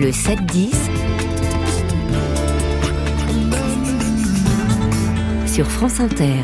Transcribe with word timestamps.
Le 0.00 0.12
7-10 0.12 0.70
sur 5.46 5.70
France 5.70 6.00
Inter. 6.00 6.36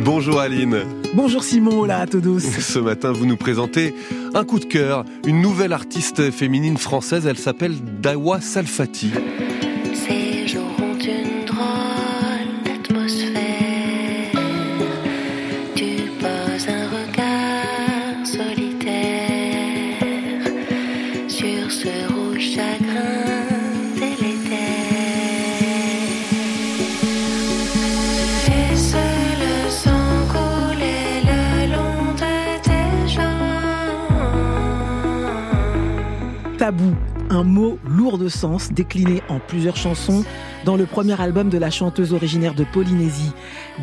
Bonjour 0.00 0.40
Aline. 0.40 0.78
Bonjour 1.14 1.44
Simon, 1.44 1.84
là 1.84 2.00
à 2.00 2.06
tous. 2.08 2.40
Ce 2.60 2.80
matin, 2.80 3.12
vous 3.12 3.24
nous 3.24 3.36
présentez 3.36 3.94
un 4.34 4.42
coup 4.42 4.58
de 4.58 4.64
cœur, 4.64 5.04
une 5.24 5.40
nouvelle 5.40 5.72
artiste 5.72 6.32
féminine 6.32 6.78
française, 6.78 7.28
elle 7.28 7.38
s'appelle 7.38 7.76
Dawa 8.02 8.40
Salfati. 8.40 9.12
Tabou, 36.66 36.96
un 37.30 37.44
mot 37.44 37.78
lourd 37.88 38.18
de 38.18 38.28
sens 38.28 38.72
décliné 38.72 39.22
en 39.28 39.38
plusieurs 39.38 39.76
chansons 39.76 40.24
dans 40.64 40.74
le 40.74 40.84
premier 40.84 41.20
album 41.20 41.48
de 41.48 41.58
la 41.58 41.70
chanteuse 41.70 42.12
originaire 42.12 42.54
de 42.54 42.64
Polynésie. 42.64 43.30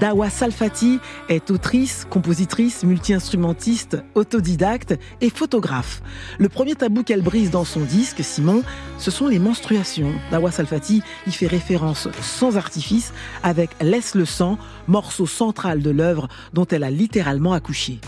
Dawa 0.01 0.29
Salfati 0.29 0.99
est 1.29 1.49
autrice, 1.49 2.05
compositrice, 2.09 2.83
multi-instrumentiste, 2.83 4.03
autodidacte 4.15 4.99
et 5.21 5.29
photographe. 5.29 6.01
Le 6.39 6.49
premier 6.49 6.75
tabou 6.75 7.03
qu'elle 7.03 7.21
brise 7.21 7.51
dans 7.51 7.63
son 7.63 7.79
disque, 7.79 8.21
Simon, 8.21 8.63
ce 8.97 9.11
sont 9.11 9.29
les 9.29 9.39
menstruations. 9.39 10.11
Dawa 10.29 10.51
Salfati 10.51 11.03
y 11.25 11.31
fait 11.31 11.47
référence 11.47 12.09
sans 12.19 12.57
artifice 12.57 13.13
avec 13.43 13.69
Laisse 13.79 14.13
le 14.13 14.25
sang, 14.25 14.57
morceau 14.89 15.25
central 15.25 15.81
de 15.81 15.89
l'œuvre 15.89 16.27
dont 16.51 16.67
elle 16.69 16.83
a 16.83 16.91
littéralement 16.91 17.53
accouché. 17.53 18.01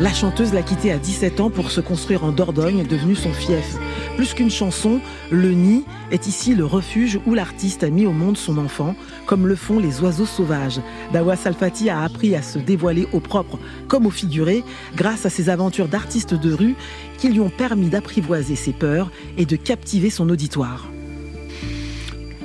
La 0.00 0.12
chanteuse 0.12 0.52
l'a 0.52 0.62
quitté 0.62 0.90
à 0.90 0.98
17 0.98 1.40
ans 1.40 1.50
pour 1.50 1.70
se 1.70 1.80
construire 1.80 2.24
en 2.24 2.32
Dordogne, 2.32 2.84
devenu 2.86 3.14
son 3.14 3.32
fief. 3.32 3.76
Plus 4.16 4.34
qu'une 4.34 4.50
chanson, 4.50 5.00
Le 5.30 5.52
Nid 5.52 5.84
est 6.10 6.26
ici 6.26 6.56
le 6.56 6.64
refuge 6.64 7.20
où 7.24 7.34
l'artiste 7.34 7.84
a 7.84 7.90
mis 7.90 8.04
au 8.04 8.10
monde 8.10 8.36
son 8.36 8.58
enfant, 8.58 8.96
comme 9.26 9.46
le 9.46 9.54
font 9.54 9.78
les 9.78 10.00
oiseaux 10.00 10.26
sauvages. 10.26 10.80
Dawa 11.12 11.36
Salfati 11.36 11.88
a 11.88 12.02
appris 12.02 12.34
à 12.34 12.42
se 12.42 12.58
dévoiler 12.58 13.06
au 13.12 13.20
propre 13.20 13.58
comme 13.86 14.06
au 14.06 14.10
figuré 14.10 14.64
grâce 14.96 15.24
à 15.24 15.30
ses 15.30 15.50
aventures 15.50 15.88
d'artiste 15.88 16.34
de 16.34 16.52
rue 16.52 16.74
qui 17.18 17.28
lui 17.28 17.40
ont 17.40 17.50
permis 17.50 17.88
d'apprivoiser 17.88 18.56
ses 18.56 18.72
peurs 18.72 19.12
et 19.38 19.46
de 19.46 19.54
captiver 19.54 20.10
son 20.10 20.28
auditoire. 20.28 20.88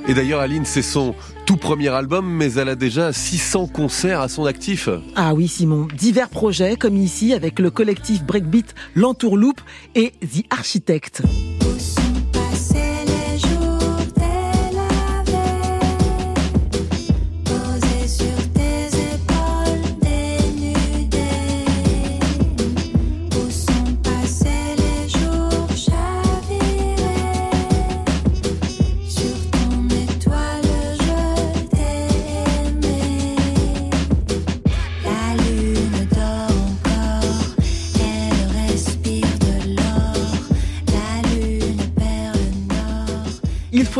Et 0.06 0.14
d'ailleurs, 0.14 0.40
Aline, 0.40 0.64
c'est 0.64 0.82
son 0.82 1.14
premier 1.56 1.88
album, 1.88 2.26
mais 2.26 2.52
elle 2.54 2.68
a 2.68 2.74
déjà 2.74 3.12
600 3.12 3.68
concerts 3.68 4.20
à 4.20 4.28
son 4.28 4.44
actif. 4.44 4.88
Ah 5.16 5.34
oui, 5.34 5.48
Simon. 5.48 5.88
Divers 5.96 6.28
projets, 6.28 6.76
comme 6.76 6.96
ici, 6.96 7.32
avec 7.32 7.58
le 7.58 7.70
collectif 7.70 8.24
Breakbeat 8.24 8.74
L'Entourloupe 8.94 9.60
et 9.94 10.12
The 10.20 10.44
Architect. 10.50 11.22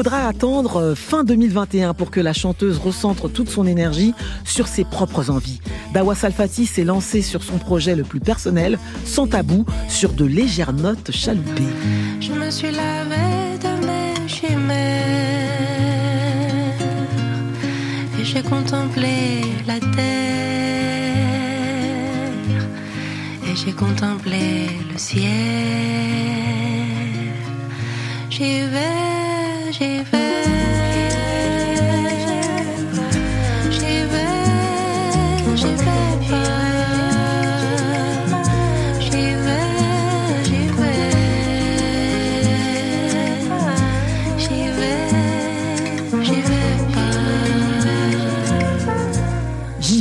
Faudra 0.02 0.26
attendre 0.26 0.80
euh, 0.80 0.94
fin 0.96 1.22
2021 1.22 1.94
pour 1.94 2.10
que 2.10 2.18
la 2.18 2.32
chanteuse 2.32 2.78
recentre 2.78 3.28
toute 3.30 3.48
son 3.48 3.68
énergie 3.68 4.14
sur 4.44 4.66
ses 4.66 4.82
propres 4.82 5.30
envies. 5.30 5.60
Dawa 5.94 6.16
Salfati 6.16 6.66
s'est 6.66 6.82
lancée 6.82 7.22
sur 7.22 7.44
son 7.44 7.56
projet 7.58 7.94
le 7.94 8.02
plus 8.02 8.18
personnel, 8.18 8.80
sans 9.04 9.28
tabou, 9.28 9.64
sur 9.88 10.12
de 10.12 10.24
légères 10.24 10.72
notes 10.72 11.12
chaloupées. 11.12 11.62
Je 12.20 12.32
me 12.32 12.50
suis 12.50 12.72
lavée 12.72 13.58
de 13.62 13.86
mes 13.86 14.28
chimères 14.28 14.66
et 18.18 18.24
j'ai 18.24 18.42
contemplé 18.42 19.42
la 19.68 19.78
terre 19.78 20.02
et 23.46 23.54
j'ai 23.54 23.72
contemplé 23.72 24.66
le 24.92 24.98
ciel. 24.98 25.72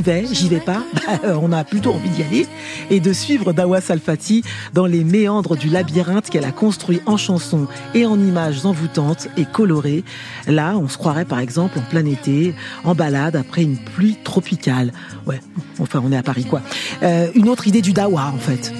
J'y 0.03 0.49
vais, 0.49 0.59
pas. 0.59 0.83
Bah, 0.93 1.37
on 1.41 1.51
a 1.51 1.63
plutôt 1.63 1.91
envie 1.91 2.09
d'y 2.09 2.23
aller 2.23 2.47
et 2.89 2.99
de 2.99 3.13
suivre 3.13 3.53
Dawa 3.53 3.81
Salfati 3.81 4.43
dans 4.73 4.85
les 4.85 5.03
méandres 5.03 5.55
du 5.55 5.69
labyrinthe 5.69 6.29
qu'elle 6.29 6.45
a 6.45 6.51
construit 6.51 7.01
en 7.05 7.17
chansons 7.17 7.67
et 7.93 8.05
en 8.05 8.19
images 8.19 8.65
envoûtantes 8.65 9.27
et 9.37 9.45
colorées. 9.45 10.03
Là, 10.47 10.75
on 10.77 10.87
se 10.87 10.97
croirait 10.97 11.25
par 11.25 11.39
exemple 11.39 11.77
en 11.77 11.83
plein 11.83 12.05
été, 12.05 12.55
en 12.83 12.95
balade 12.95 13.35
après 13.35 13.61
une 13.61 13.77
pluie 13.77 14.17
tropicale. 14.23 14.91
Ouais, 15.27 15.39
enfin 15.79 16.01
on 16.03 16.11
est 16.11 16.17
à 16.17 16.23
Paris 16.23 16.45
quoi. 16.45 16.61
Euh, 17.03 17.27
une 17.35 17.49
autre 17.49 17.67
idée 17.67 17.81
du 17.81 17.93
Dawa 17.93 18.31
en 18.33 18.39
fait. 18.39 18.73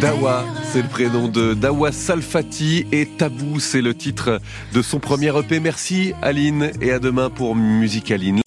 Dawa, 0.00 0.44
c'est 0.72 0.82
le 0.82 0.88
prénom 0.88 1.28
de 1.28 1.54
Dawa 1.54 1.92
Salfati 1.92 2.86
et 2.90 3.06
Tabou, 3.06 3.60
c'est 3.60 3.82
le 3.82 3.94
titre 3.94 4.40
de 4.72 4.82
son 4.82 4.98
premier 4.98 5.28
EP. 5.38 5.60
Merci 5.60 6.12
Aline 6.22 6.72
et 6.80 6.90
à 6.90 6.98
demain 6.98 7.30
pour 7.30 7.54
Musicaline. 7.54 8.40